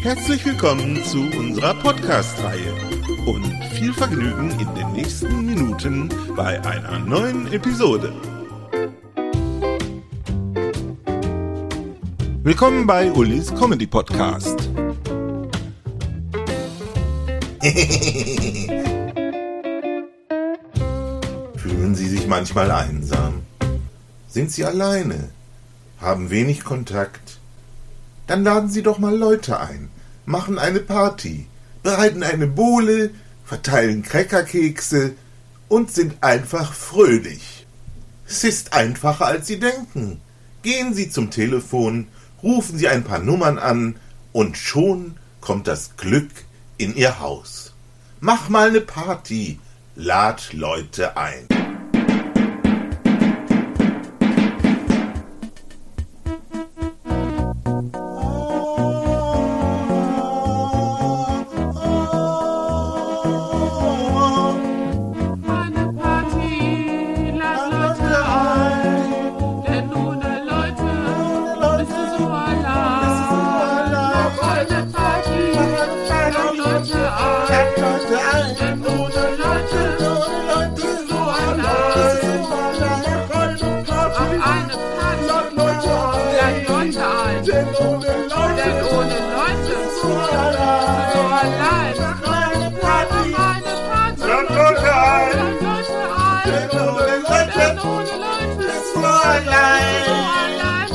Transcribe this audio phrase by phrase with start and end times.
[0.00, 2.72] Herzlich willkommen zu unserer Podcast-Reihe
[3.26, 8.12] und viel Vergnügen in den nächsten Minuten bei einer neuen Episode.
[12.44, 14.60] Willkommen bei Ulis Comedy Podcast.
[21.56, 23.42] Fühlen Sie sich manchmal einsam?
[24.28, 25.30] Sind Sie alleine?
[26.00, 27.38] Haben wenig Kontakt?
[28.28, 29.88] Dann laden Sie doch mal Leute ein,
[30.26, 31.46] machen eine Party,
[31.82, 33.10] bereiten eine Bohle,
[33.44, 35.14] verteilen Crackerkekse
[35.68, 37.66] und sind einfach fröhlich.
[38.28, 40.20] Es ist einfacher, als Sie denken.
[40.62, 42.08] Gehen Sie zum Telefon,
[42.42, 43.96] rufen Sie ein paar Nummern an
[44.32, 46.30] und schon kommt das Glück
[46.76, 47.72] in Ihr Haus.
[48.20, 49.58] Mach mal eine Party,
[49.96, 51.46] lad Leute ein.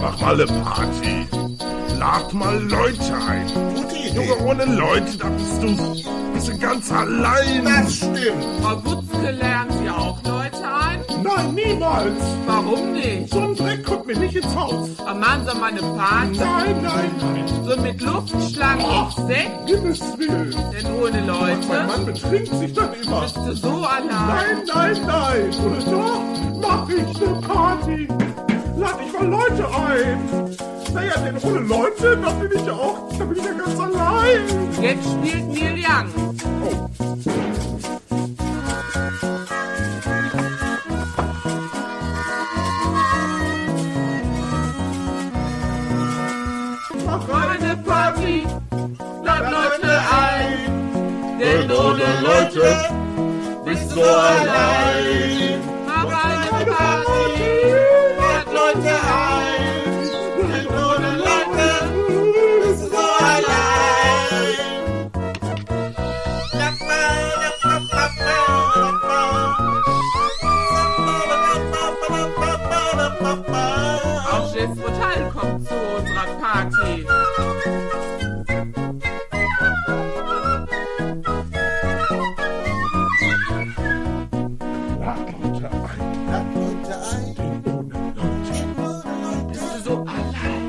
[0.00, 1.26] Mach mal eine Party.
[1.98, 3.46] Lad mal Leute ein.
[3.74, 4.14] Gute Idee.
[4.14, 5.76] Junge, ohne Leute, da bist du,
[6.32, 7.64] bist du ganz allein.
[7.64, 8.44] Das stimmt.
[8.62, 11.00] Frau Wutzke lernen Sie auch Leute ein?
[11.22, 12.22] Nein, niemals.
[12.46, 13.30] Warum nicht?
[13.30, 13.49] So
[15.12, 15.16] ins Haus.
[15.16, 16.38] Am machen Sie mal eine Party.
[16.38, 17.44] Nein, nein, nein.
[17.64, 20.54] So mit Luftschlangen und Sekt, Himmels Willen.
[20.72, 23.20] denn ohne Mein Leute Mann betrinkt sich dann immer.
[23.22, 24.06] bist du so allein.
[24.08, 25.50] Nein, nein, nein.
[25.66, 26.22] Oder doch?
[26.60, 28.08] Mach ich eine Party.
[28.76, 30.56] Lad ich mal Leute ein.
[30.94, 34.40] Naja, denn ohne Leute, da bin ich ja auch, da bin ich ja ganz allein.
[34.80, 36.29] Jetzt spielt Neil Young.
[47.10, 48.46] Mach Eine Party,
[49.24, 52.76] lad Leute ein, denn ohne Leute
[53.64, 55.79] bist du allein.
[74.60, 77.06] Jess Hotel kommt zu unserer Party.
[85.00, 86.26] Lad Leute ein.
[86.30, 87.34] Lad Leute ein.
[87.36, 88.54] Denn ohne Leute
[89.48, 90.68] Bist du so allein?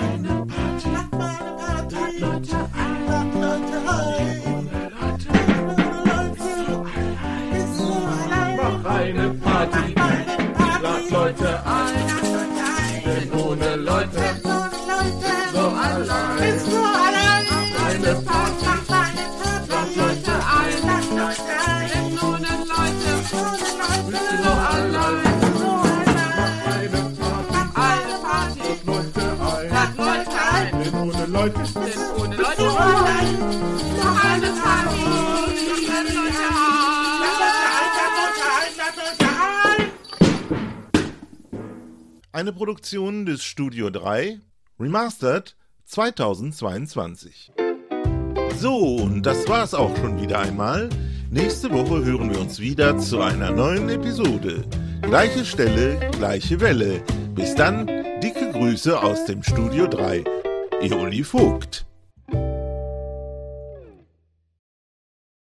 [0.00, 0.88] eine Party.
[1.18, 2.60] Lad Leute ein.
[2.60, 2.69] Mach
[31.40, 32.42] Leute Denn ohne Leute.
[32.42, 33.38] Lad Leute ein.
[42.32, 44.38] Eine Produktion des Studio 3,
[44.78, 45.56] Remastered
[45.86, 47.52] 2022.
[48.58, 50.90] So, und das war's auch schon wieder einmal.
[51.30, 54.62] Nächste Woche hören wir uns wieder zu einer neuen Episode.
[55.00, 57.02] Gleiche Stelle, gleiche Welle.
[57.34, 57.86] Bis dann,
[58.20, 60.39] dicke Grüße aus dem Studio 3.
[60.82, 61.89] Ihr Uli Vogt.